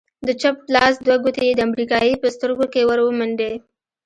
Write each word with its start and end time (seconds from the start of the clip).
د 0.27 0.29
چپ 0.41 0.57
لاس 0.75 0.93
دوې 1.05 1.17
گوتې 1.23 1.43
يې 1.47 1.53
د 1.55 1.61
امريکايي 1.69 2.13
په 2.21 2.27
سترگو 2.35 2.65
کښې 2.73 2.83
ورومنډې. 2.87 3.53